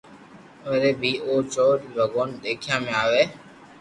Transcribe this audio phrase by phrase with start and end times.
[0.69, 3.23] وري بي او چور ني ڀگوان دآکيا ۾ آوي